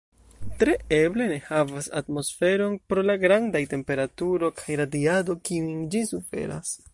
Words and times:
Tre 0.61 0.73
eble 0.99 1.27
ne 1.31 1.35
havas 1.49 1.89
atmosferon 2.01 2.77
pro 2.93 3.03
la 3.09 3.17
grandaj 3.25 3.61
temperaturo 3.75 4.51
kaj 4.63 4.79
radiado 4.83 5.37
kiujn 5.51 5.89
ĝi 5.95 6.03
suferas. 6.15 6.75